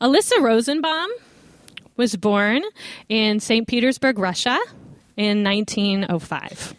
[0.00, 1.10] Alisa Rosenbaum
[1.96, 2.62] was born
[3.08, 3.66] in St.
[3.66, 4.58] Petersburg, Russia
[5.16, 6.74] in 1905.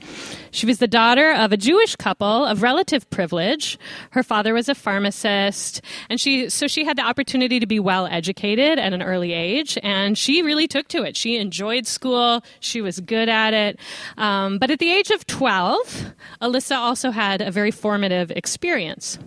[0.51, 3.77] She was the daughter of a Jewish couple of relative privilege.
[4.11, 8.07] Her father was a pharmacist, and she so she had the opportunity to be well
[8.07, 11.17] educated at an early age, and she really took to it.
[11.17, 12.43] She enjoyed school.
[12.59, 13.79] She was good at it.
[14.17, 19.19] Um, but at the age of 12, Alisa also had a very formative experience.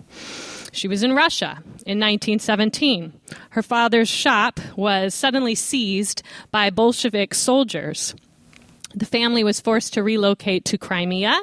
[0.71, 3.13] She was in Russia in 1917.
[3.51, 8.15] Her father's shop was suddenly seized by Bolshevik soldiers.
[8.93, 11.41] The family was forced to relocate to Crimea.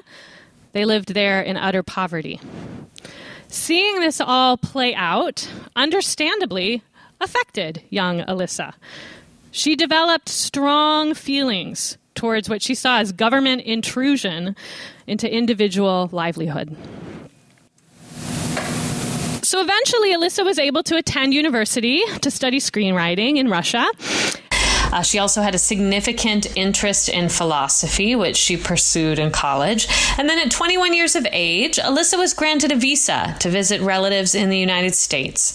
[0.73, 2.41] They lived there in utter poverty.
[3.49, 6.83] Seeing this all play out, understandably,
[7.21, 8.75] affected young Alisa.
[9.51, 14.55] She developed strong feelings towards what she saw as government intrusion
[15.07, 16.77] into individual livelihood.
[19.49, 23.87] So eventually, Alisa was able to attend university to study screenwriting in Russia.
[24.93, 29.89] Uh, she also had a significant interest in philosophy, which she pursued in college.
[30.19, 34.35] And then at 21 years of age, Alisa was granted a visa to visit relatives
[34.35, 35.55] in the United States.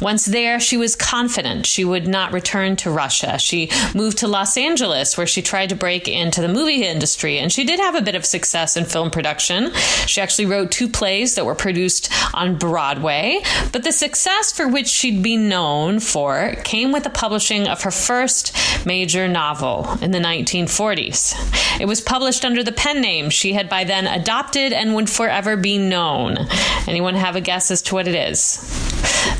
[0.00, 3.38] Once there, she was confident she would not return to Russia.
[3.38, 7.52] She moved to Los Angeles, where she tried to break into the movie industry, and
[7.52, 9.72] she did have a bit of success in film production.
[10.06, 13.40] She actually wrote two plays that were produced on Broadway,
[13.72, 17.90] but the success for which she'd be known for came with the publishing of her
[17.90, 18.56] first
[18.86, 21.80] major novel in the 1940s.
[21.80, 25.56] It was published under the pen name she had by then adopted and would forever
[25.56, 26.36] be known.
[26.86, 28.58] Anyone have a guess as to what it is?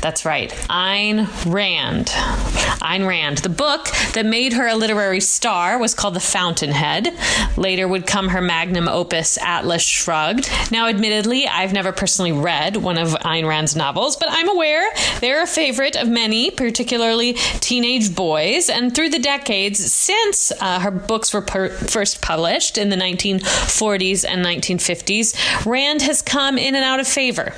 [0.01, 2.07] That's right, Ayn Rand.
[2.07, 3.37] Ayn Rand.
[3.39, 7.09] The book that made her a literary star was called The Fountainhead.
[7.55, 10.49] Later would come her magnum opus, Atlas Shrugged.
[10.71, 15.43] Now, admittedly, I've never personally read one of Ayn Rand's novels, but I'm aware they're
[15.43, 18.69] a favorite of many, particularly teenage boys.
[18.69, 24.25] And through the decades since uh, her books were per- first published in the 1940s
[24.27, 27.53] and 1950s, Rand has come in and out of favor.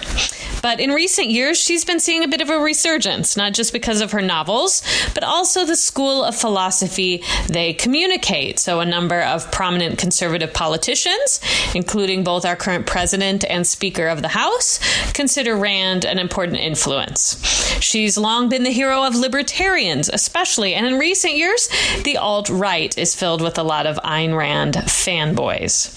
[0.61, 4.01] But in recent years, she's been seeing a bit of a resurgence, not just because
[4.01, 4.81] of her novels,
[5.13, 8.57] but also the school of philosophy they communicate.
[8.57, 11.39] So, a number of prominent conservative politicians,
[11.75, 14.79] including both our current president and Speaker of the House,
[15.13, 17.39] consider Rand an important influence.
[17.79, 21.69] She's long been the hero of libertarians, especially, and in recent years,
[22.03, 25.91] the alt right is filled with a lot of Ayn Rand fanboys.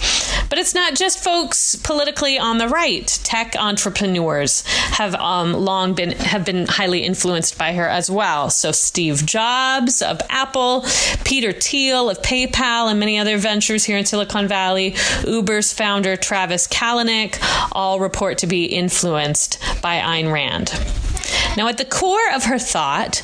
[0.48, 3.06] But it's not just folks politically on the right.
[3.24, 8.50] Tech entrepreneurs have um, long been have been highly influenced by her as well.
[8.50, 10.84] So Steve Jobs of Apple,
[11.24, 14.94] Peter Thiel of PayPal, and many other ventures here in Silicon Valley.
[15.26, 17.38] Uber's founder Travis Kalanick
[17.72, 20.72] all report to be influenced by Ayn Rand.
[21.56, 23.22] Now, at the core of her thought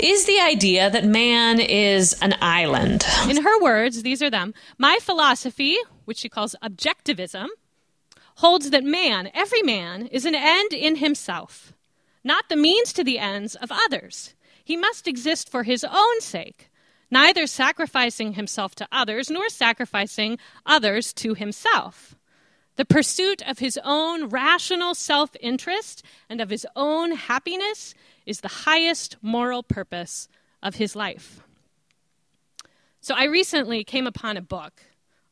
[0.00, 3.04] is the idea that man is an island.
[3.28, 7.48] In her words, these are them My philosophy, which she calls objectivism,
[8.36, 11.72] holds that man, every man, is an end in himself,
[12.24, 14.34] not the means to the ends of others.
[14.64, 16.70] He must exist for his own sake,
[17.10, 22.14] neither sacrificing himself to others nor sacrificing others to himself.
[22.80, 27.92] The pursuit of his own rational self interest and of his own happiness
[28.24, 30.28] is the highest moral purpose
[30.62, 31.42] of his life.
[33.02, 34.80] So, I recently came upon a book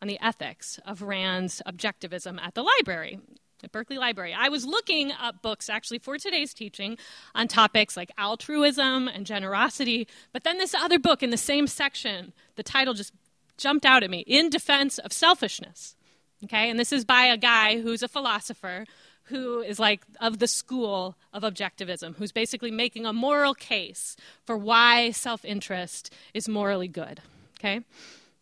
[0.03, 3.19] on the ethics of Rand's objectivism at the library,
[3.65, 4.35] at Berkeley Library.
[4.35, 6.99] I was looking up books actually for today's teaching
[7.35, 12.35] on topics like altruism and generosity, but then this other book in the same section,
[12.57, 13.15] the title just
[13.57, 15.95] jumped out at me In Defense of Selfishness.
[16.45, 18.85] Okay, and this is by a guy who's a philosopher
[19.25, 24.57] who is like of the school of objectivism, who's basically making a moral case for
[24.57, 27.21] why self interest is morally good.
[27.59, 27.81] Okay?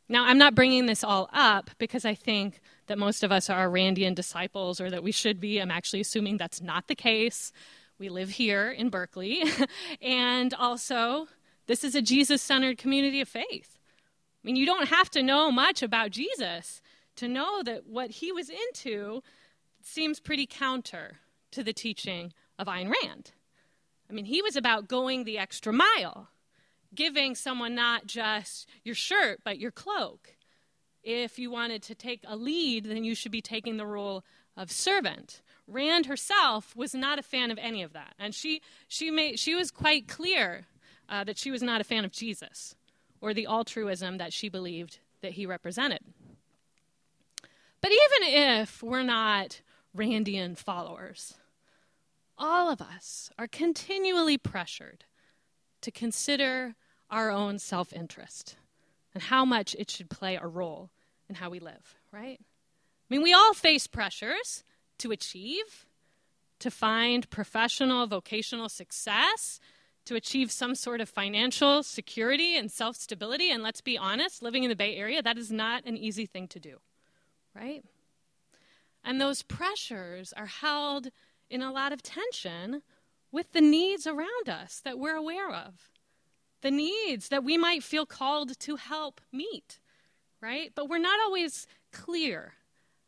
[0.08, 3.68] Now, I'm not bringing this all up because I think that most of us are
[3.68, 5.58] Randian disciples or that we should be.
[5.58, 7.50] I'm actually assuming that's not the case.
[7.98, 9.42] We live here in Berkeley.
[10.00, 11.26] and also,
[11.66, 13.78] this is a Jesus centered community of faith.
[13.78, 16.80] I mean, you don't have to know much about Jesus
[17.16, 19.22] to know that what he was into
[19.82, 21.18] seems pretty counter
[21.52, 23.32] to the teaching of Ayn Rand.
[24.08, 26.28] I mean, he was about going the extra mile,
[26.94, 30.36] giving someone not just your shirt, but your cloak.
[31.02, 34.24] If you wanted to take a lead, then you should be taking the role
[34.56, 35.42] of servant.
[35.66, 39.54] Rand herself was not a fan of any of that, and she she made she
[39.54, 40.66] was quite clear
[41.08, 42.74] uh, that she was not a fan of Jesus
[43.20, 46.00] or the altruism that she believed that he represented.
[47.86, 49.60] But even if we're not
[49.96, 51.34] Randian followers,
[52.36, 55.04] all of us are continually pressured
[55.82, 56.74] to consider
[57.12, 58.56] our own self interest
[59.14, 60.90] and how much it should play a role
[61.28, 62.40] in how we live, right?
[62.40, 64.64] I mean, we all face pressures
[64.98, 65.86] to achieve,
[66.58, 69.60] to find professional, vocational success,
[70.06, 73.52] to achieve some sort of financial security and self stability.
[73.52, 76.48] And let's be honest, living in the Bay Area, that is not an easy thing
[76.48, 76.80] to do,
[77.56, 77.84] right?
[79.04, 81.08] And those pressures are held
[81.48, 82.82] in a lot of tension
[83.32, 85.90] with the needs around us that we're aware of,
[86.62, 89.78] the needs that we might feel called to help meet,
[90.40, 90.72] right?
[90.74, 92.54] But we're not always clear.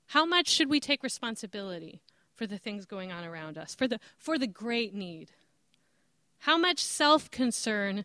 [0.07, 2.01] How much should we take responsibility
[2.35, 5.33] for the things going on around us, for the, for the great need?
[6.41, 8.05] How much self concern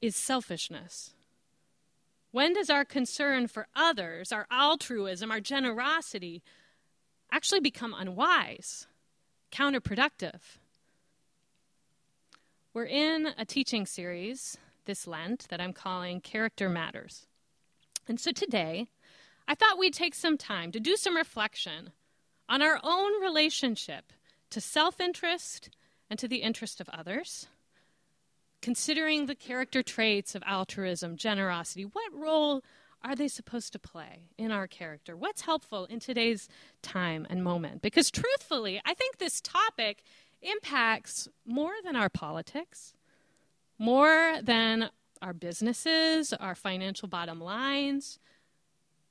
[0.00, 1.14] is selfishness?
[2.32, 6.42] When does our concern for others, our altruism, our generosity,
[7.30, 8.86] actually become unwise,
[9.52, 10.40] counterproductive?
[12.72, 14.56] We're in a teaching series
[14.86, 17.26] this Lent that I'm calling Character Matters.
[18.08, 18.88] And so today,
[19.46, 21.92] I thought we'd take some time to do some reflection
[22.48, 24.10] on our own relationship
[24.48, 25.68] to self interest
[26.08, 27.46] and to the interest of others
[28.62, 32.62] considering the character traits of altruism, generosity, what role
[33.04, 35.16] are they supposed to play in our character?
[35.16, 36.48] What's helpful in today's
[36.80, 37.82] time and moment?
[37.82, 40.04] Because truthfully, I think this topic
[40.40, 42.94] impacts more than our politics,
[43.78, 48.20] more than our businesses, our financial bottom lines.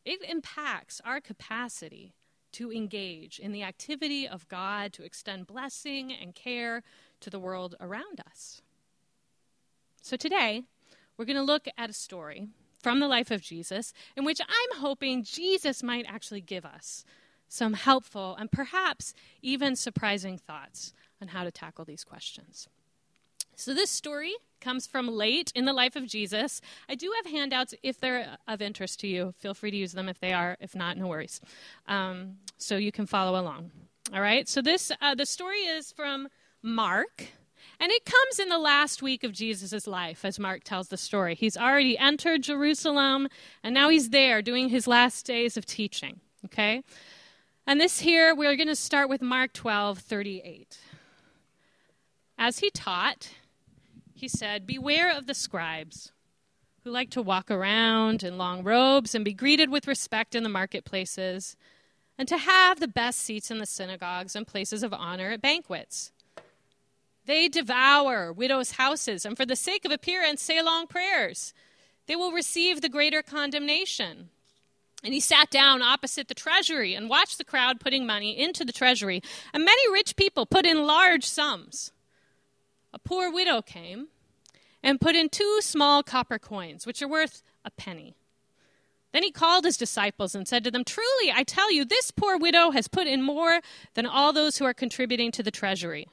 [0.06, 2.14] It impacts our capacity
[2.54, 6.84] to engage in the activity of God to extend blessing and care
[7.22, 8.62] to the world around us.
[10.02, 10.64] So today,
[11.16, 12.48] we're going to look at a story
[12.82, 17.06] from the life of Jesus in which I'm hoping Jesus might actually give us
[17.48, 19.14] some helpful and perhaps
[19.44, 22.68] even surprising thoughts on how to tackle these questions.
[23.56, 26.62] So, this story comes from late in the life of Jesus.
[26.90, 29.34] I do have handouts if they're of interest to you.
[29.38, 30.58] Feel free to use them if they are.
[30.60, 31.42] If not, no worries.
[31.88, 33.70] Um, so you can follow along.
[34.12, 34.48] All right.
[34.48, 36.30] So this uh, the story is from
[36.64, 37.28] Mark
[37.82, 41.34] and it comes in the last week of Jesus' life, as Mark tells the story.
[41.34, 43.28] He's already entered Jerusalem,
[43.64, 46.20] and now he's there doing his last days of teaching.
[46.46, 46.84] Okay?
[47.66, 50.78] And this here, we're going to start with Mark 12 38.
[52.38, 53.32] As he taught,
[54.14, 56.12] he said, Beware of the scribes
[56.84, 60.50] who like to walk around in long robes and be greeted with respect in the
[60.50, 61.56] marketplaces,
[62.16, 66.12] and to have the best seats in the synagogues and places of honor at banquets
[67.32, 71.54] they devour widows' houses, and for the sake of appearance, say long prayers.
[72.08, 74.30] They will receive the greater condemnation.
[75.04, 78.74] And he sat down opposite the treasury and watched the crowd putting money into the
[78.74, 79.24] treasury.
[79.54, 81.92] And many rich people put in large sums.
[82.94, 84.10] A poor widow came
[84.84, 88.16] and put in two small copper coins, which are worth a penny.
[89.14, 92.38] Then he called his disciples and said to them, Truly, I tell you, this poor
[92.38, 93.62] widow has put in more
[93.94, 96.08] than all those who are contributing to the treasury.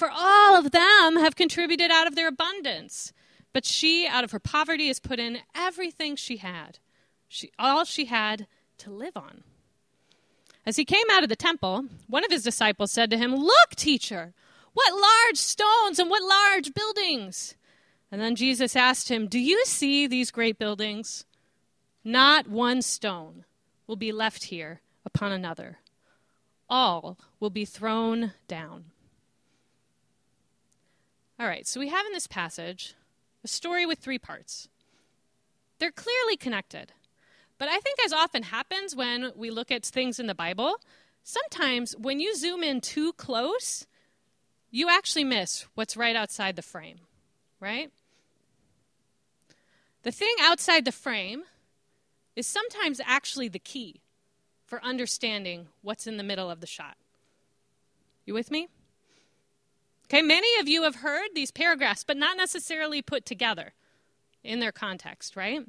[0.00, 3.12] For all of them have contributed out of their abundance.
[3.52, 6.78] But she, out of her poverty, has put in everything she had,
[7.28, 8.46] she, all she had
[8.78, 9.44] to live on.
[10.64, 13.76] As he came out of the temple, one of his disciples said to him, Look,
[13.76, 14.32] teacher,
[14.72, 17.54] what large stones and what large buildings.
[18.10, 21.26] And then Jesus asked him, Do you see these great buildings?
[22.02, 23.44] Not one stone
[23.86, 25.80] will be left here upon another.
[26.70, 28.86] All will be thrown down.
[31.40, 32.94] All right, so we have in this passage
[33.42, 34.68] a story with three parts.
[35.78, 36.92] They're clearly connected.
[37.56, 40.76] But I think, as often happens when we look at things in the Bible,
[41.24, 43.86] sometimes when you zoom in too close,
[44.70, 47.00] you actually miss what's right outside the frame,
[47.58, 47.90] right?
[50.02, 51.44] The thing outside the frame
[52.36, 54.02] is sometimes actually the key
[54.66, 56.98] for understanding what's in the middle of the shot.
[58.26, 58.68] You with me?
[60.10, 63.74] Okay, many of you have heard these paragraphs, but not necessarily put together
[64.42, 65.60] in their context, right?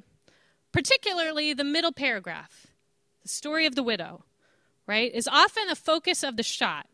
[0.72, 2.66] Particularly the middle paragraph,
[3.22, 4.24] the story of the widow,
[4.84, 6.88] right, is often a focus of the shot,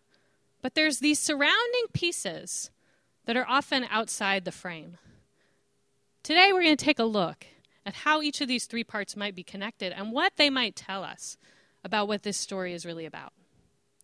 [0.60, 2.70] but there's these surrounding pieces
[3.24, 4.98] that are often outside the frame.
[6.22, 7.46] Today, we're going to take a look
[7.86, 11.02] at how each of these three parts might be connected and what they might tell
[11.02, 11.38] us
[11.82, 13.32] about what this story is really about.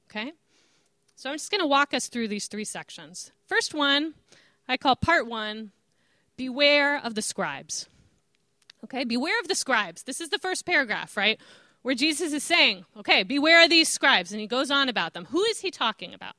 [0.09, 0.33] Okay?
[1.17, 3.31] So I'm just going to walk us through these three sections.
[3.47, 4.15] First one,
[4.69, 5.73] I call part one
[6.37, 7.89] Beware of the scribes.
[8.83, 10.03] Okay, beware of the scribes.
[10.03, 11.41] This is the first paragraph, right?
[11.83, 14.33] Where Jesus is saying, okay, beware of these scribes.
[14.33, 15.27] And he goes on about them.
[15.27, 16.35] Who is he talking about?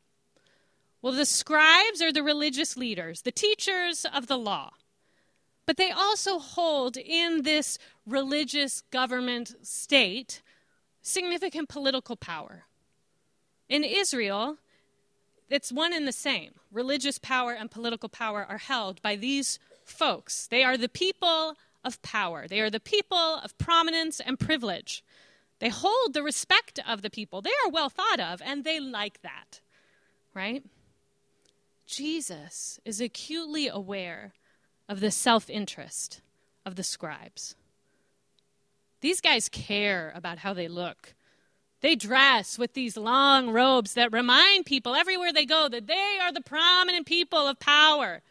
[1.01, 4.72] Well, the scribes are the religious leaders, the teachers of the law.
[5.65, 10.41] But they also hold in this religious government state
[11.01, 12.65] significant political power.
[13.70, 14.58] In Israel,
[15.50, 16.52] it's one and the same.
[16.72, 20.48] Religious power and political power are held by these folks.
[20.48, 25.04] They are the people of power, they are the people of prominence and privilege.
[25.60, 27.42] They hold the respect of the people.
[27.42, 29.62] They are well thought of, and they like that,
[30.34, 30.64] right?
[31.86, 34.34] Jesus is acutely aware
[34.90, 36.22] of the self interest
[36.66, 37.56] of the scribes.
[39.02, 41.14] These guys care about how they look.
[41.86, 46.34] They dress with these long robes that remind people everywhere they go that they are
[46.34, 48.24] the prominent people of power.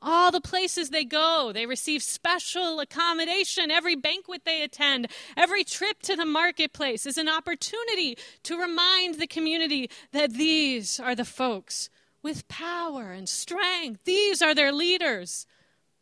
[0.00, 3.70] All the places they go, they receive special accommodation.
[3.70, 9.26] Every banquet they attend, every trip to the marketplace is an opportunity to remind the
[9.26, 11.90] community that these are the folks
[12.22, 14.04] with power and strength.
[14.04, 15.46] These are their leaders.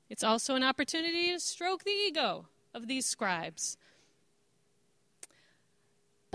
[0.08, 3.76] It's also an opportunity to stroke the ego of these scribes.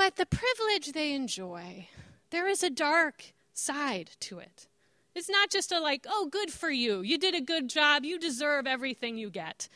[0.01, 1.88] But the privilege they enjoy,
[2.31, 4.67] there is a dark side to it.
[5.13, 7.01] It's not just a like, oh, good for you.
[7.01, 8.03] You did a good job.
[8.03, 9.70] You deserve everything you get.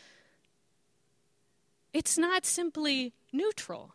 [1.93, 3.93] It's not simply neutral.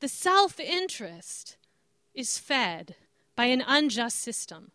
[0.00, 1.58] The self interest
[2.12, 2.96] is fed
[3.36, 4.72] by an unjust system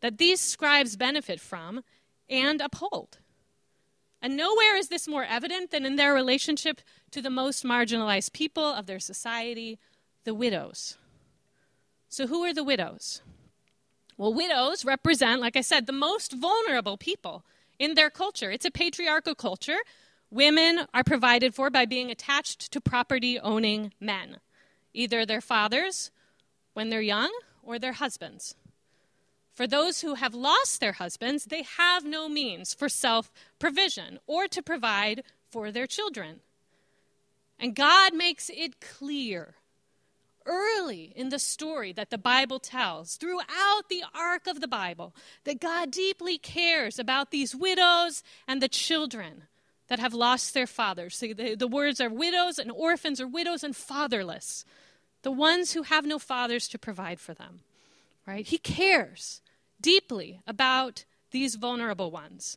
[0.00, 1.84] that these scribes benefit from
[2.28, 3.18] and uphold.
[4.20, 6.80] And nowhere is this more evident than in their relationship
[7.12, 9.78] to the most marginalized people of their society,
[10.24, 10.96] the widows.
[12.08, 13.22] So, who are the widows?
[14.16, 17.44] Well, widows represent, like I said, the most vulnerable people
[17.78, 18.50] in their culture.
[18.50, 19.78] It's a patriarchal culture.
[20.30, 24.38] Women are provided for by being attached to property owning men,
[24.92, 26.10] either their fathers
[26.74, 27.30] when they're young
[27.62, 28.56] or their husbands.
[29.58, 34.46] For those who have lost their husbands, they have no means for self provision or
[34.46, 36.38] to provide for their children.
[37.58, 39.56] And God makes it clear
[40.46, 45.12] early in the story that the Bible tells, throughout the arc of the Bible,
[45.42, 49.48] that God deeply cares about these widows and the children
[49.88, 51.18] that have lost their fathers.
[51.18, 54.64] The, the words are widows and orphans, or widows and fatherless,
[55.22, 57.62] the ones who have no fathers to provide for them.
[58.24, 58.46] Right?
[58.46, 59.40] He cares
[59.80, 62.56] deeply about these vulnerable ones.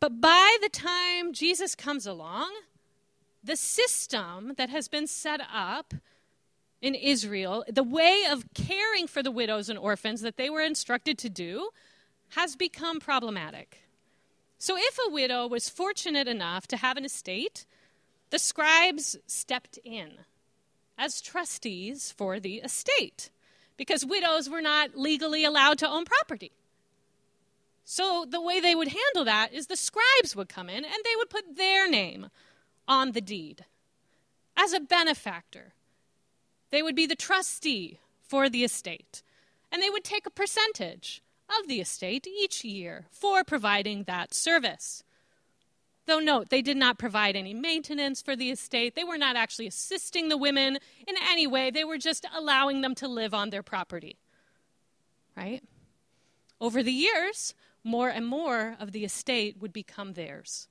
[0.00, 2.50] But by the time Jesus comes along,
[3.42, 5.94] the system that has been set up
[6.80, 11.18] in Israel, the way of caring for the widows and orphans that they were instructed
[11.18, 11.70] to do,
[12.30, 13.82] has become problematic.
[14.58, 17.66] So, if a widow was fortunate enough to have an estate,
[18.30, 20.12] the scribes stepped in
[20.96, 23.30] as trustees for the estate
[23.80, 26.52] because widows were not legally allowed to own property.
[27.82, 31.16] So the way they would handle that is the scribes would come in and they
[31.16, 32.26] would put their name
[32.86, 33.64] on the deed
[34.54, 35.72] as a benefactor.
[36.70, 39.22] They would be the trustee for the estate,
[39.72, 45.04] and they would take a percentage of the estate each year for providing that service.
[46.10, 48.96] Though, note, they did not provide any maintenance for the estate.
[48.96, 51.70] They were not actually assisting the women in any way.
[51.70, 54.16] They were just allowing them to live on their property.
[55.36, 55.62] Right?
[56.60, 60.66] Over the years, more and more of the estate would become theirs.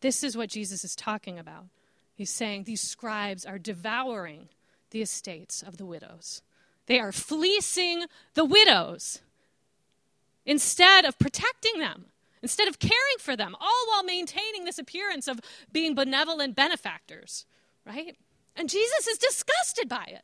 [0.00, 1.66] This is what Jesus is talking about.
[2.14, 4.48] He's saying these scribes are devouring
[4.88, 6.40] the estates of the widows,
[6.86, 9.20] they are fleecing the widows
[10.46, 12.06] instead of protecting them
[12.42, 15.40] instead of caring for them, all while maintaining this appearance of
[15.72, 17.46] being benevolent benefactors,
[17.86, 18.16] right?
[18.56, 20.22] And Jesus is disgusted by it.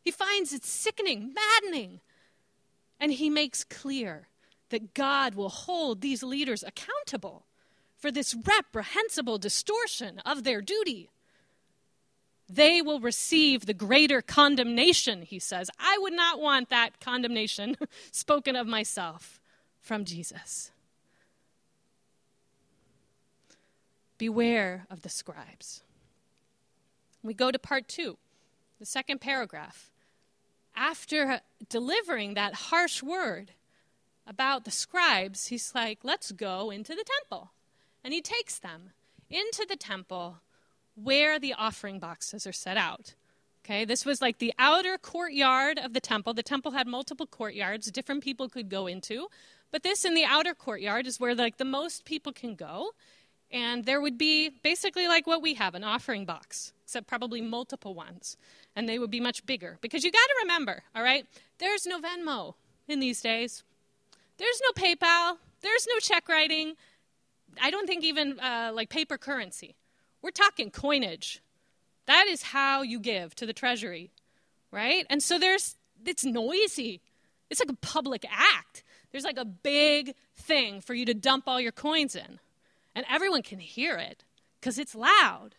[0.00, 2.00] He finds it sickening, maddening.
[2.98, 4.28] And he makes clear
[4.70, 7.46] that God will hold these leaders accountable
[7.96, 11.10] for this reprehensible distortion of their duty.
[12.48, 15.70] They will receive the greater condemnation, he says.
[15.78, 17.76] I would not want that condemnation
[18.10, 19.40] spoken of myself
[19.80, 20.72] from Jesus.
[24.22, 25.82] Beware of the scribes.
[27.24, 28.18] We go to part two,
[28.78, 29.90] the second paragraph.
[30.76, 33.50] After delivering that harsh word
[34.24, 37.50] about the scribes, he's like, let's go into the temple.
[38.04, 38.90] And he takes them
[39.28, 40.36] into the temple
[40.94, 43.14] where the offering boxes are set out.
[43.64, 46.32] Okay, this was like the outer courtyard of the temple.
[46.32, 49.26] The temple had multiple courtyards, different people could go into.
[49.72, 52.92] But this in the outer courtyard is where like the most people can go
[53.52, 57.94] and there would be basically like what we have an offering box, except probably multiple
[57.94, 58.36] ones.
[58.74, 59.78] And they would be much bigger.
[59.82, 61.26] Because you got to remember, all right,
[61.58, 62.54] there's no Venmo
[62.88, 63.62] in these days,
[64.38, 66.74] there's no PayPal, there's no check writing.
[67.60, 69.76] I don't think even uh, like paper currency.
[70.22, 71.42] We're talking coinage.
[72.06, 74.10] That is how you give to the treasury,
[74.70, 75.06] right?
[75.10, 77.00] And so there's, it's noisy.
[77.50, 78.82] It's like a public act.
[79.10, 82.40] There's like a big thing for you to dump all your coins in.
[82.94, 84.24] And everyone can hear it
[84.60, 85.56] because it's loud,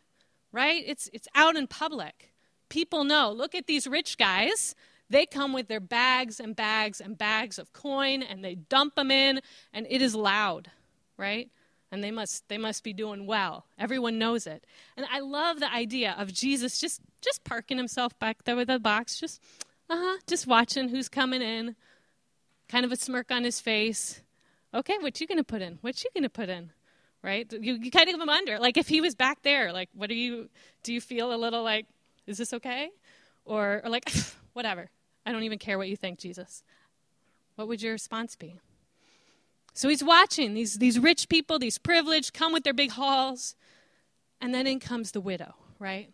[0.51, 0.83] right?
[0.85, 2.33] It's, it's out in public.
[2.69, 3.31] People know.
[3.31, 4.75] Look at these rich guys.
[5.09, 9.11] They come with their bags and bags and bags of coin and they dump them
[9.11, 10.71] in, and it is loud,
[11.17, 11.49] right?
[11.91, 13.65] And they must, they must be doing well.
[13.77, 14.65] Everyone knows it.
[14.97, 18.79] And I love the idea of Jesus just, just parking himself back there with a
[18.79, 19.39] box, just,
[19.89, 21.75] uh huh, just watching who's coming in,
[22.67, 24.21] kind of a smirk on his face.
[24.73, 25.77] Okay, what you gonna put in?
[25.81, 26.71] What you gonna put in?
[27.23, 27.51] Right?
[27.51, 28.59] You, you kind of give him under.
[28.59, 30.49] Like if he was back there, like what do you
[30.83, 30.93] do?
[30.93, 31.85] You feel a little like,
[32.27, 32.89] is this okay?
[33.45, 34.11] Or, or like,
[34.53, 34.89] whatever.
[35.25, 36.63] I don't even care what you think, Jesus.
[37.55, 38.59] What would your response be?
[39.73, 43.55] So he's watching these, these rich people, these privileged, come with their big hauls.
[44.39, 46.09] And then in comes the widow, right?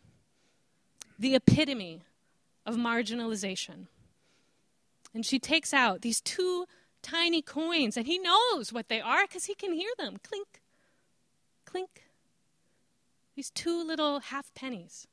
[1.17, 2.03] The epitome
[2.65, 3.87] of marginalization.
[5.13, 6.65] And she takes out these two
[7.01, 10.61] tiny coins, and he knows what they are because he can hear them clink,
[11.69, 12.03] clink.
[13.35, 15.07] These two little half pennies.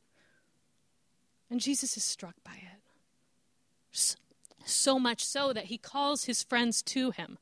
[1.51, 4.17] And Jesus is struck by it.
[4.65, 7.39] So much so that he calls his friends to him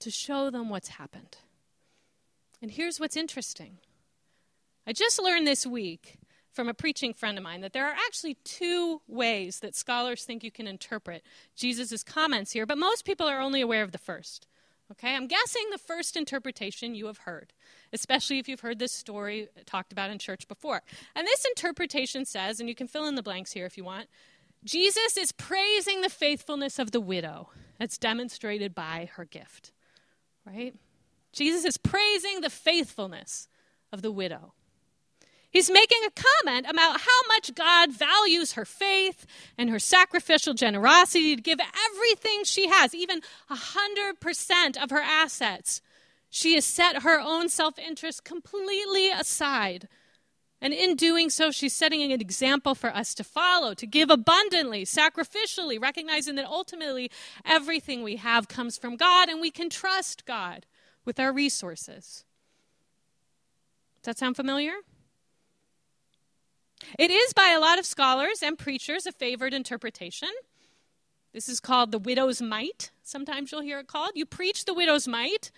[0.00, 1.38] to show them what's happened.
[2.60, 3.78] And here's what's interesting
[4.86, 6.18] I just learned this week
[6.52, 10.42] from a preaching friend of mine that there are actually two ways that scholars think
[10.42, 11.22] you can interpret
[11.54, 14.46] Jesus' comments here, but most people are only aware of the first.
[14.92, 17.52] Okay, I'm guessing the first interpretation you have heard,
[17.92, 20.82] especially if you've heard this story talked about in church before.
[21.14, 24.08] And this interpretation says, and you can fill in the blanks here if you want,
[24.64, 29.70] Jesus is praising the faithfulness of the widow that's demonstrated by her gift.
[30.44, 30.74] Right?
[31.32, 33.48] Jesus is praising the faithfulness
[33.92, 34.54] of the widow.
[35.50, 39.26] He's making a comment about how much God values her faith
[39.58, 41.58] and her sacrificial generosity to give
[41.90, 45.82] everything she has, even 100% of her assets.
[46.30, 49.88] She has set her own self interest completely aside.
[50.62, 54.84] And in doing so, she's setting an example for us to follow, to give abundantly,
[54.84, 57.10] sacrificially, recognizing that ultimately
[57.44, 60.66] everything we have comes from God and we can trust God
[61.04, 62.24] with our resources.
[64.02, 64.74] Does that sound familiar?
[66.98, 70.30] It is, by a lot of scholars and preachers, a favored interpretation.
[71.32, 72.90] This is called the widow's mite.
[73.02, 74.12] Sometimes you'll hear it called.
[74.14, 75.52] You preach the widow's mite,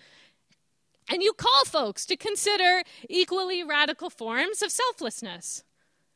[1.09, 5.63] and you call folks to consider equally radical forms of selflessness.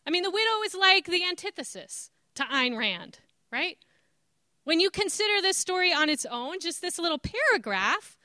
[0.05, 3.19] I mean, the widow is like the antithesis to Ayn Rand,
[3.51, 3.77] right?
[4.63, 8.17] When you consider this story on its own, just this little paragraph,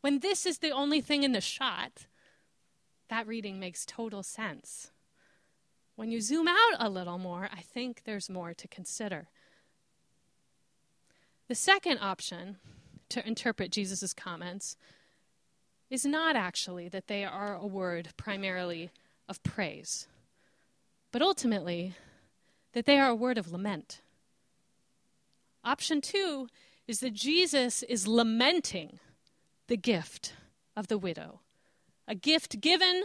[0.00, 2.06] when this is the only thing in the shot,
[3.08, 4.90] that reading makes total sense.
[5.96, 9.28] When you zoom out a little more, I think there's more to consider.
[11.48, 12.58] The second option
[13.08, 14.76] to interpret Jesus' comments
[15.88, 18.90] is not actually that they are a word primarily
[19.28, 20.06] of praise,
[21.12, 21.94] but ultimately
[22.72, 24.02] that they are a word of lament.
[25.64, 26.48] Option two
[26.86, 28.98] is that Jesus is lamenting
[29.68, 30.34] the gift
[30.76, 31.40] of the widow,
[32.06, 33.04] a gift given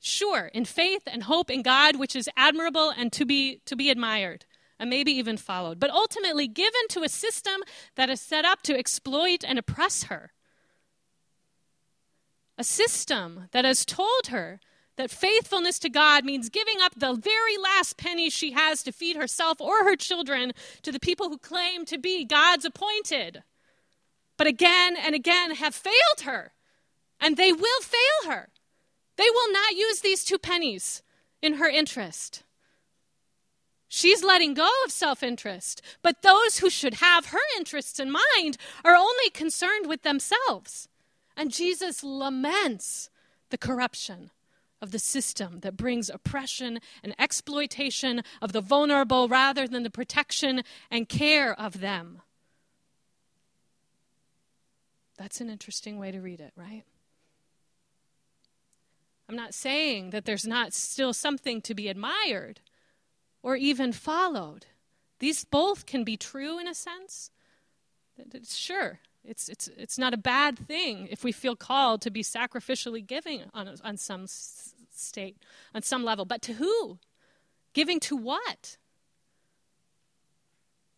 [0.00, 3.90] Sure, in faith and hope in God, which is admirable and to be, to be
[3.90, 4.44] admired,
[4.78, 7.62] and maybe even followed, but ultimately given to a system
[7.96, 10.32] that is set up to exploit and oppress her.
[12.56, 14.60] A system that has told her
[14.96, 19.16] that faithfulness to God means giving up the very last penny she has to feed
[19.16, 23.42] herself or her children to the people who claim to be God's appointed,
[24.36, 26.52] but again and again have failed her,
[27.20, 28.48] and they will fail her.
[29.18, 31.02] They will not use these two pennies
[31.42, 32.44] in her interest.
[33.88, 38.56] She's letting go of self interest, but those who should have her interests in mind
[38.84, 40.88] are only concerned with themselves.
[41.36, 43.10] And Jesus laments
[43.50, 44.30] the corruption
[44.80, 50.62] of the system that brings oppression and exploitation of the vulnerable rather than the protection
[50.92, 52.22] and care of them.
[55.16, 56.84] That's an interesting way to read it, right?
[59.28, 62.60] I'm not saying that there's not still something to be admired
[63.42, 64.66] or even followed.
[65.18, 67.30] These both can be true in a sense.
[68.48, 73.06] Sure, it's, it's, it's not a bad thing if we feel called to be sacrificially
[73.06, 75.36] giving on, on some state,
[75.74, 76.24] on some level.
[76.24, 76.98] But to who?
[77.74, 78.78] Giving to what?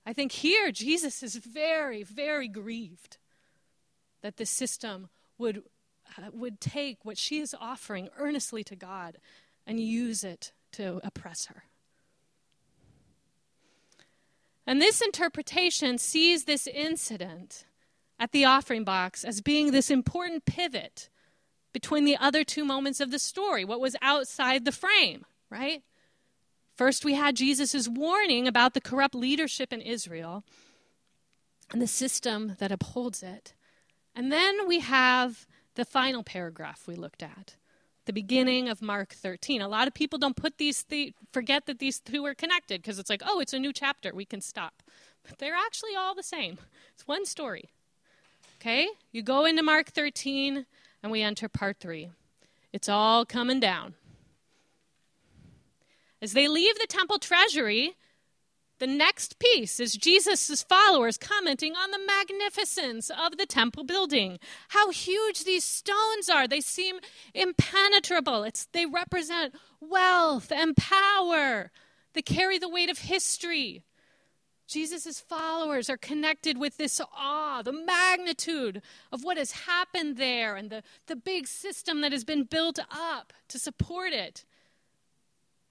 [0.07, 3.19] I think here Jesus is very, very grieved
[4.23, 5.63] that the system would,
[6.19, 9.19] uh, would take what she is offering earnestly to God
[9.67, 11.65] and use it to oppress her.
[14.67, 17.65] And this interpretation sees this incident
[18.19, 21.09] at the offering box as being this important pivot
[21.73, 25.83] between the other two moments of the story, what was outside the frame, right?
[26.77, 30.45] First, we had Jesus' warning about the corrupt leadership in Israel
[31.73, 33.55] and the system that upholds it.
[34.15, 35.47] And then we have
[35.81, 37.57] the final paragraph we looked at,
[38.05, 39.63] the beginning of Mark 13.
[39.63, 42.99] A lot of people don't put these, th- forget that these two are connected because
[42.99, 44.83] it's like, oh, it's a new chapter, we can stop.
[45.27, 46.59] But they're actually all the same.
[46.93, 47.71] It's one story.
[48.61, 48.89] Okay?
[49.11, 50.67] You go into Mark 13
[51.03, 52.11] and we enter part 3.
[52.75, 53.95] It's all coming down.
[56.21, 57.97] As they leave the temple treasury,
[58.81, 64.39] the next piece is Jesus' followers commenting on the magnificence of the temple building.
[64.71, 66.49] How huge these stones are.
[66.49, 66.97] They seem
[67.35, 68.43] impenetrable.
[68.43, 71.71] It's, they represent wealth and power.
[72.15, 73.85] They carry the weight of history.
[74.67, 78.81] Jesus' followers are connected with this awe, the magnitude
[79.13, 83.33] of what has happened there, and the, the big system that has been built up
[83.49, 84.45] to support it.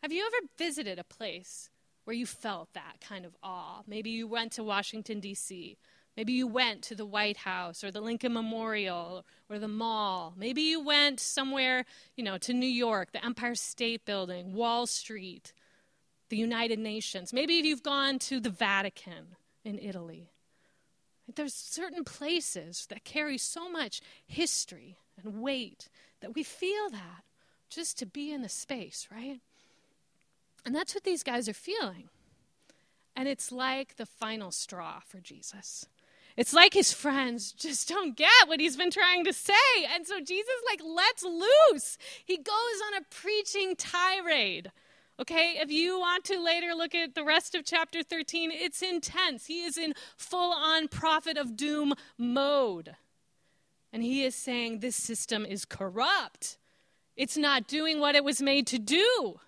[0.04, 1.70] Have you ever visited a place
[2.10, 3.84] where you felt that kind of awe.
[3.86, 5.78] Maybe you went to Washington, D.C.
[6.18, 10.34] Maybe you went to the White House or the Lincoln Memorial or the mall.
[10.36, 15.54] Maybe you went somewhere, you know, to New York, the Empire State Building, Wall Street,
[16.30, 17.32] the United Nations.
[17.32, 20.32] Maybe you've gone to the Vatican in Italy.
[21.36, 25.90] There's certain places that carry so much history and weight
[26.22, 27.24] that we feel that
[27.70, 29.42] just to be in the space, right?
[30.66, 32.10] And that's what these guys are feeling.
[33.16, 35.86] And it's like the final straw for Jesus.
[36.38, 39.54] It's like his friends just don't get what he's been trying to say.
[39.94, 41.98] And so Jesus like lets loose.
[42.24, 44.72] He goes on a preaching tirade.
[45.20, 49.48] Okay, if you want to later look at the rest of chapter 13, it's intense.
[49.48, 52.96] He is in full on prophet of doom mode.
[53.92, 56.58] And he is saying this system is corrupt.
[57.18, 59.42] It's not doing what it was made to do.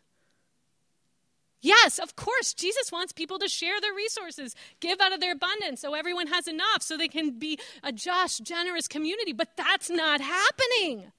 [1.62, 5.80] Yes, of course, Jesus wants people to share their resources, give out of their abundance
[5.80, 9.32] so everyone has enough so they can be a just, generous community.
[9.32, 11.12] But that's not happening.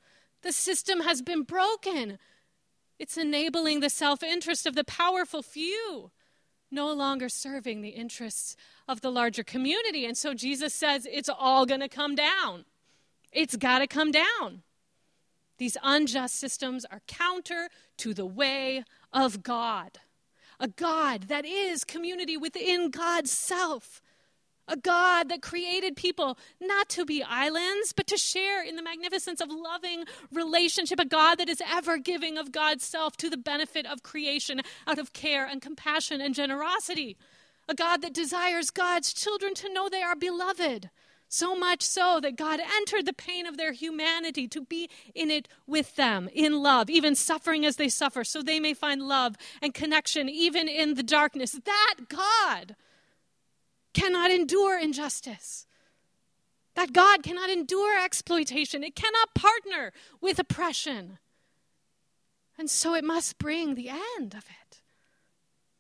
[0.43, 2.19] The system has been broken.
[2.99, 6.11] It's enabling the self interest of the powerful few,
[6.73, 8.57] no longer serving the interests
[8.89, 10.05] of the larger community.
[10.05, 12.65] And so Jesus says it's all going to come down.
[13.31, 14.65] It's got to come down.
[15.59, 20.01] These unjust systems are counter to the way of God
[20.63, 24.01] a God that is community within God's self.
[24.69, 29.41] A God that created people not to be islands, but to share in the magnificence
[29.41, 31.01] of loving relationship.
[31.01, 35.01] A God that is ever giving of God's self to the benefit of creation out
[35.01, 37.17] of care and compassion and generosity.
[37.69, 40.91] A God that desires God's children to know they are beloved
[41.33, 45.49] so much so that God entered the pain of their humanity to be in it
[45.67, 49.73] with them, in love, even suffering as they suffer, so they may find love and
[49.73, 51.53] connection even in the darkness.
[51.53, 52.77] That God
[53.95, 55.67] cannot endure injustice.
[56.75, 58.85] That God cannot endure exploitation.
[58.85, 61.19] It cannot partner with oppression.
[62.59, 64.83] And so it must bring the end of it.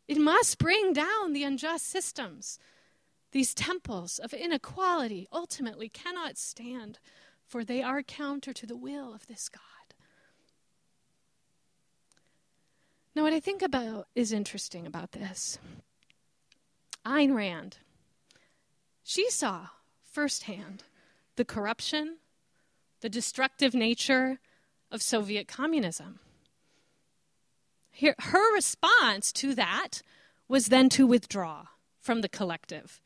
[0.08, 2.58] It must bring down the unjust systems
[3.32, 6.98] these temples of inequality ultimately cannot stand,
[7.46, 9.62] for they are counter to the will of this God.
[13.14, 15.58] Now, what I think about is interesting about this.
[17.04, 17.78] Ayn Rand,
[19.02, 19.68] she saw
[20.04, 20.84] firsthand
[21.36, 22.18] the corruption,
[23.00, 24.40] the destructive nature
[24.90, 26.20] of Soviet communism.
[28.00, 30.02] Her, her response to that
[30.48, 31.66] was then to withdraw
[32.00, 33.00] from the collective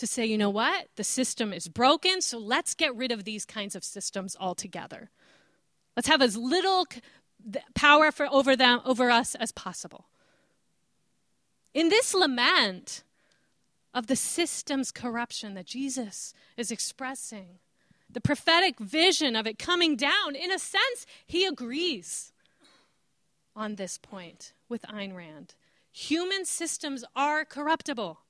[0.00, 3.44] to say, you know what, the system is broken, so let's get rid of these
[3.44, 5.10] kinds of systems altogether.
[5.96, 6.86] Let's have as little
[7.74, 10.06] power for, over them over us as possible.
[11.72, 13.04] In this lament
[13.94, 17.58] of the system's corruption that Jesus is expressing,
[18.08, 22.32] the prophetic vision of it coming down, in a sense, he agrees
[23.54, 25.54] on this point with Ayn Rand.
[25.92, 28.20] Human systems are corruptible.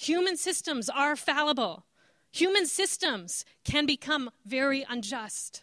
[0.00, 1.84] Human systems are fallible.
[2.32, 5.62] Human systems can become very unjust.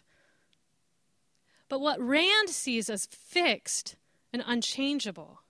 [1.68, 3.96] But what Rand sees as fixed
[4.32, 5.40] and unchangeable,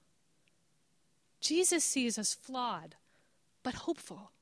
[1.38, 2.94] Jesus sees as flawed
[3.62, 4.32] but hopeful.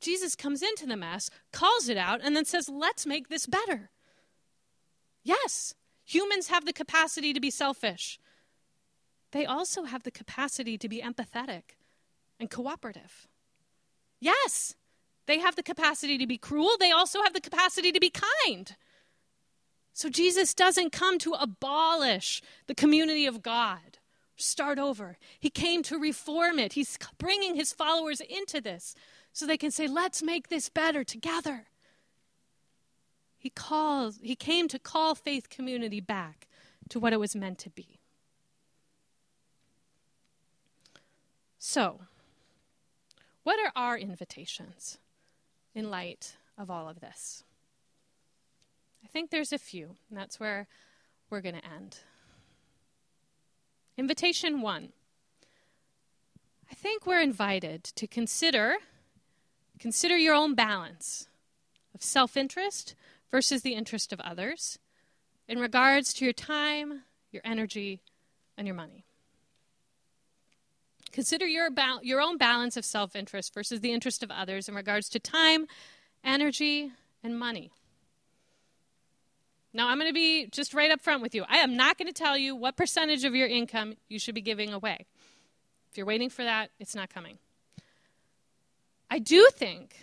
[0.00, 3.90] Jesus comes into the mess, calls it out, and then says, let's make this better.
[5.24, 8.20] Yes, humans have the capacity to be selfish.
[9.32, 11.77] They also have the capacity to be empathetic
[12.38, 13.28] and cooperative.
[14.20, 14.74] Yes,
[15.26, 16.76] they have the capacity to be cruel.
[16.78, 18.74] They also have the capacity to be kind.
[19.92, 23.98] So Jesus doesn't come to abolish the community of God,
[24.36, 25.18] start over.
[25.40, 26.74] He came to reform it.
[26.74, 28.94] He's bringing his followers into this
[29.32, 31.66] so they can say, let's make this better together.
[33.36, 36.48] He calls, he came to call faith community back
[36.88, 37.98] to what it was meant to be.
[41.58, 42.00] So,
[43.48, 44.98] what are our invitations
[45.74, 47.44] in light of all of this?
[49.02, 50.66] I think there's a few, and that's where
[51.30, 52.00] we're going to end.
[53.96, 54.90] Invitation one.
[56.70, 58.74] I think we're invited to consider
[59.78, 61.26] consider your own balance
[61.94, 62.94] of self-interest
[63.30, 64.78] versus the interest of others
[65.48, 68.02] in regards to your time, your energy,
[68.58, 69.06] and your money.
[71.12, 74.74] Consider your, ba- your own balance of self interest versus the interest of others in
[74.74, 75.66] regards to time,
[76.24, 76.92] energy,
[77.22, 77.70] and money.
[79.72, 81.44] Now, I'm going to be just right up front with you.
[81.48, 84.40] I am not going to tell you what percentage of your income you should be
[84.40, 85.06] giving away.
[85.90, 87.38] If you're waiting for that, it's not coming.
[89.10, 89.96] I do think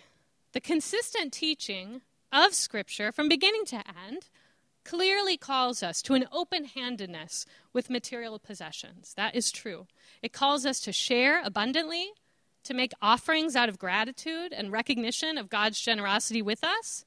[0.52, 2.00] the consistent teaching
[2.32, 4.28] of Scripture from beginning to end
[4.86, 9.14] clearly calls us to an open handedness with material possessions.
[9.16, 9.88] That is true.
[10.22, 12.10] It calls us to share abundantly,
[12.62, 17.04] to make offerings out of gratitude and recognition of God's generosity with us,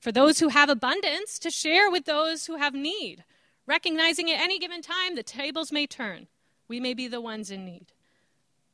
[0.00, 3.24] for those who have abundance, to share with those who have need,
[3.66, 6.28] recognizing at any given time the tables may turn.
[6.66, 7.92] We may be the ones in need.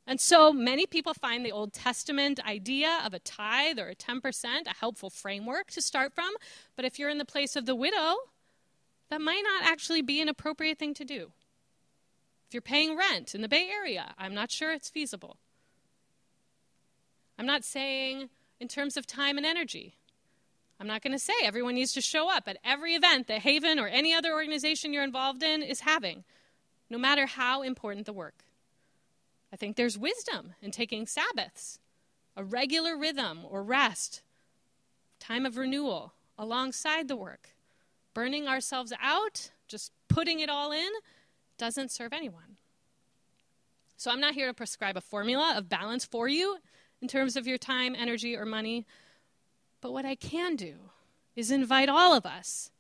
[0.07, 4.67] And so many people find the Old Testament idea of a tithe or a 10%
[4.67, 6.31] a helpful framework to start from.
[6.77, 8.17] But if you're in the place of the widow,
[9.11, 11.33] that might not actually be an appropriate thing to do.
[12.49, 15.39] If you're paying rent in the Bay Area, I'm not sure it's feasible.
[17.39, 19.97] I'm not saying in terms of time and energy.
[20.81, 23.79] I'm not going to say everyone needs to show up at every event that Haven
[23.79, 26.25] or any other organization you're involved in is having,
[26.91, 28.45] no matter how important the work.
[29.53, 31.79] I think there's wisdom in taking Sabbaths,
[32.37, 34.23] a regular rhythm or rest,
[35.21, 37.54] time of renewal alongside the work.
[38.15, 40.91] Burning ourselves out, just putting it all in,
[41.59, 42.57] doesn't serve anyone.
[43.97, 46.59] So I'm not here to prescribe a formula of balance for you
[47.01, 48.87] in terms of your time, energy, or money.
[49.81, 50.75] But what I can do
[51.37, 52.71] is invite all of us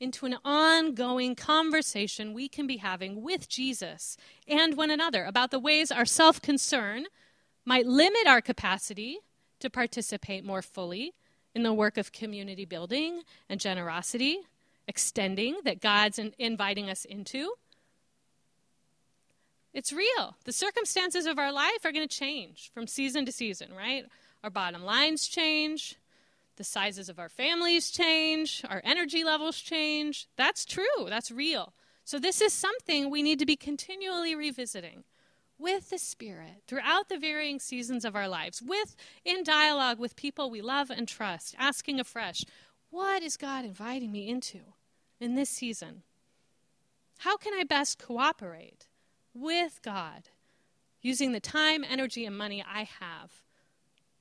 [0.00, 4.16] into an ongoing conversation we can be having with Jesus
[4.48, 7.04] and one another about the ways our self concern
[7.64, 9.18] might limit our capacity
[9.60, 11.12] to participate more fully
[11.54, 14.40] in the work of community building and generosity
[14.90, 17.54] extending that God's in, inviting us into.
[19.72, 20.36] It's real.
[20.44, 24.04] The circumstances of our life are going to change from season to season, right?
[24.42, 25.94] Our bottom lines change,
[26.56, 30.26] the sizes of our families change, our energy levels change.
[30.36, 31.72] That's true, that's real.
[32.04, 35.04] So, this is something we need to be continually revisiting
[35.56, 40.50] with the Spirit throughout the varying seasons of our lives, with in dialogue with people
[40.50, 42.44] we love and trust, asking afresh,
[42.90, 44.60] what is God inviting me into?
[45.20, 46.02] In this season?
[47.18, 48.88] How can I best cooperate
[49.34, 50.30] with God
[51.02, 53.42] using the time, energy, and money I have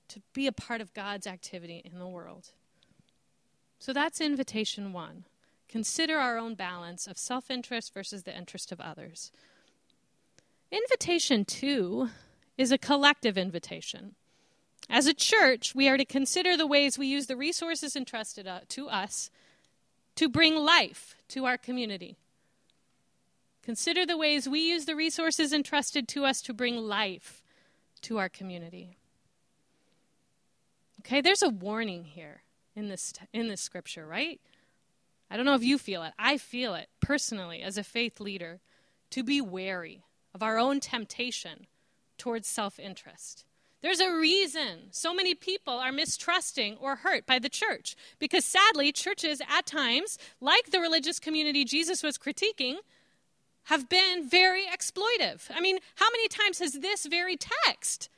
[0.09, 2.49] to be a part of God's activity in the world?
[3.79, 5.23] So that's invitation one.
[5.69, 9.31] Consider our own balance of self interest versus the interest of others.
[10.71, 12.09] Invitation two
[12.57, 14.15] is a collective invitation.
[14.89, 18.62] As a church, we are to consider the ways we use the resources entrusted uh,
[18.69, 19.29] to us
[20.19, 22.17] to bring life to our community.
[23.63, 27.41] Consider the ways we use the resources entrusted to us to bring life
[28.01, 28.97] to our community.
[30.99, 32.41] Okay, there's a warning here
[32.75, 34.41] in this in this scripture, right?
[35.32, 36.12] I don't know if you feel it.
[36.19, 38.60] I feel it personally as a faith leader
[39.12, 40.03] to be wary
[40.36, 41.65] of our own temptation
[42.17, 43.45] towards self-interest.
[43.81, 47.95] There's a reason so many people are mistrusting or hurt by the church.
[48.19, 52.75] Because sadly, churches at times, like the religious community Jesus was critiquing,
[53.65, 55.49] have been very exploitive.
[55.53, 58.09] I mean, how many times has this very text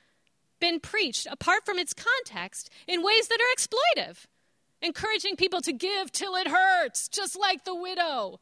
[0.59, 4.25] been preached, apart from its context, in ways that are exploitive?
[4.81, 8.39] Encouraging people to give till it hurts, just like the widow.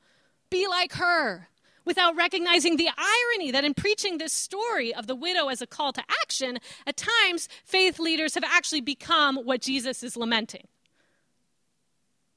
[0.50, 1.50] Be like her.
[1.90, 5.92] Without recognizing the irony that in preaching this story of the widow as a call
[5.92, 10.68] to action, at times faith leaders have actually become what Jesus is lamenting.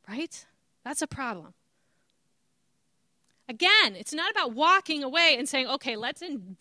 [0.08, 0.46] Right?
[0.84, 1.52] That's a problem.
[3.46, 6.56] Again, it's not about walking away and saying, okay, let's in-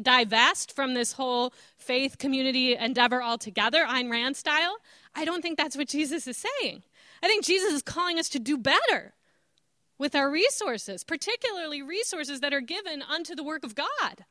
[0.00, 4.76] divest from this whole faith community endeavor altogether, Ayn Rand style.
[5.16, 6.84] I don't think that's what Jesus is saying.
[7.24, 9.14] I think Jesus is calling us to do better
[9.98, 14.24] with our resources, particularly resources that are given unto the work of God.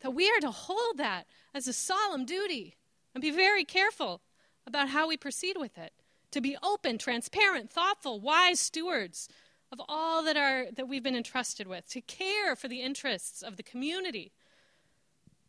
[0.00, 2.76] That we are to hold that as a solemn duty
[3.14, 4.20] and be very careful
[4.66, 5.92] about how we proceed with it.
[6.32, 9.28] To be open, transparent, thoughtful, wise stewards
[9.70, 13.56] of all that are that we've been entrusted with, to care for the interests of
[13.56, 14.32] the community.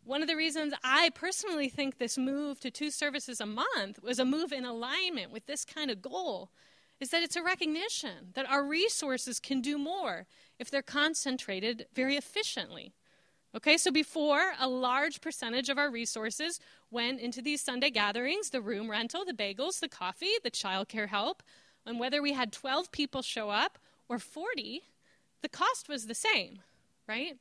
[0.04, 4.20] One of the reasons I personally think this move to two services a month was
[4.20, 6.52] a move in alignment with this kind of goal
[7.00, 10.26] is that it's a recognition that our resources can do more
[10.60, 12.94] if they're concentrated very efficiently.
[13.56, 16.60] Okay, so before, a large percentage of our resources
[16.92, 21.42] went into these Sunday gatherings the room rental, the bagels, the coffee, the childcare help.
[21.86, 23.78] And whether we had 12 people show up
[24.10, 24.82] or 40,
[25.42, 26.60] the cost was the same,
[27.08, 27.38] right?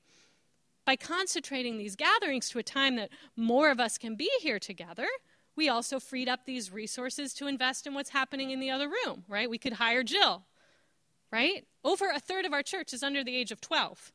[0.84, 5.06] By concentrating these gatherings to a time that more of us can be here together,
[5.56, 9.24] we also freed up these resources to invest in what's happening in the other room,
[9.28, 9.48] right?
[9.48, 10.44] We could hire Jill,
[11.30, 11.64] right?
[11.84, 14.12] Over a third of our church is under the age of 12.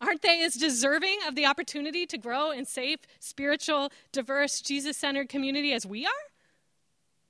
[0.00, 5.28] Aren't they as deserving of the opportunity to grow in safe, spiritual, diverse, Jesus centered
[5.28, 6.10] community as we are?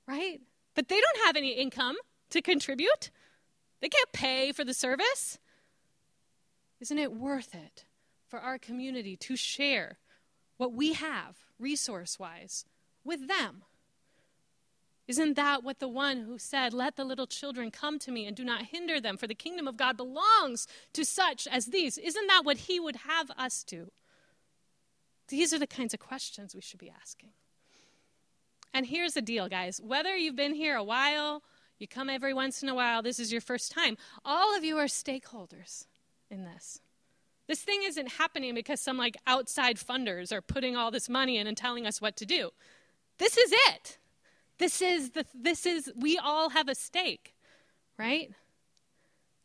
[0.07, 0.41] Right?
[0.75, 1.95] But they don't have any income
[2.31, 3.11] to contribute.
[3.79, 5.37] They can't pay for the service.
[6.79, 7.85] Isn't it worth it
[8.27, 9.99] for our community to share
[10.57, 12.65] what we have resource wise
[13.03, 13.63] with them.
[15.07, 18.35] Isn't that what the one who said, Let the little children come to me and
[18.35, 21.97] do not hinder them, for the kingdom of God belongs to such as these?
[21.97, 23.91] Isn't that what he would have us do?
[25.27, 27.29] These are the kinds of questions we should be asking.
[28.73, 29.79] And here's the deal, guys.
[29.83, 31.43] Whether you've been here a while,
[31.79, 34.77] you come every once in a while, this is your first time, all of you
[34.77, 35.85] are stakeholders
[36.29, 36.79] in this.
[37.47, 41.45] This thing isn't happening because some like outside funders are putting all this money in
[41.45, 42.51] and telling us what to do.
[43.17, 43.97] This is it.
[44.57, 47.33] This is the this is we all have a stake,
[47.97, 48.31] right?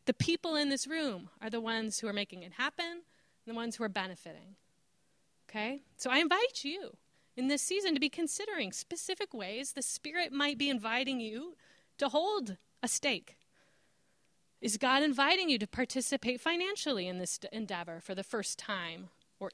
[0.07, 3.02] The people in this room are the ones who are making it happen,
[3.46, 4.57] the ones who are benefiting.
[5.48, 5.83] Okay?
[5.96, 6.96] So I invite you
[7.37, 11.57] in this season to be considering specific ways the Spirit might be inviting you
[11.98, 13.37] to hold a stake.
[14.61, 19.50] Is God inviting you to participate financially in this endeavor for the first time or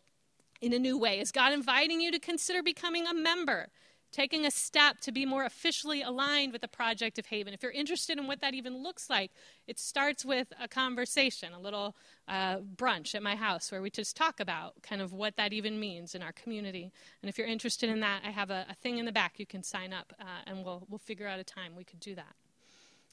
[0.60, 1.20] in a new way?
[1.20, 3.68] Is God inviting you to consider becoming a member
[4.14, 7.52] taking a step to be more officially aligned with the project of Haven.
[7.52, 9.32] If you're interested in what that even looks like,
[9.66, 11.96] it starts with a conversation, a little
[12.28, 15.80] uh, brunch at my house where we just talk about kind of what that even
[15.80, 16.92] means in our community.
[17.22, 19.46] And if you're interested in that, I have a, a thing in the back you
[19.46, 22.36] can sign up, uh, and we'll we'll figure out a time we could do that.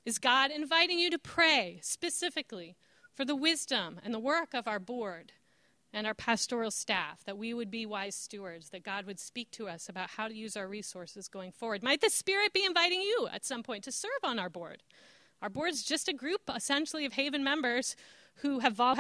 [0.06, 2.76] Is God inviting you to pray specifically
[3.12, 5.32] for the wisdom and the work of our board?
[5.94, 9.68] And our pastoral staff, that we would be wise stewards, that God would speak to
[9.68, 11.84] us about how to use our resources going forward.
[11.84, 14.84] Might the Spirit be inviting you at some point to serve on our board?
[15.42, 17.96] Our board's just a group, essentially, of Haven members
[18.36, 18.96] who have all